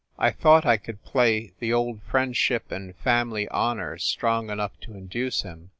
I 0.17 0.31
thought 0.31 0.65
I 0.65 0.77
could 0.77 1.03
play 1.03 1.53
the 1.59 1.71
old 1.71 2.01
friendship 2.01 2.71
and 2.71 2.95
family 2.95 3.47
honor 3.49 3.99
strong 3.99 4.49
enough 4.49 4.79
to 4.79 4.95
induce 4.95 5.43
him. 5.43 5.69